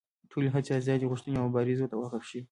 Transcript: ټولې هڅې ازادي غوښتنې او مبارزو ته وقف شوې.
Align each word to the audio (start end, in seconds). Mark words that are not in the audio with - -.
ټولې 0.31 0.49
هڅې 0.55 0.71
ازادي 0.79 1.05
غوښتنې 1.11 1.37
او 1.39 1.45
مبارزو 1.49 1.89
ته 1.91 1.95
وقف 2.01 2.23
شوې. 2.29 2.39